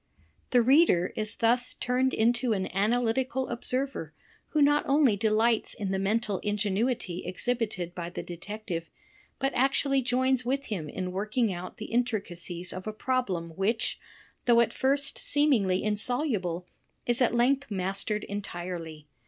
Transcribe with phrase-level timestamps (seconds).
[0.49, 4.15] The [^^\ reader is thus turned into an analytical observer
[4.47, 8.85] who not only delights in the mental ingenuity exhibited by the de tective,
[9.37, 13.99] but actually joins with him in working out the intricacies of a problem which,
[14.45, 16.65] though at first seemingly insoluble,
[17.05, 19.05] is at length mastered entirely.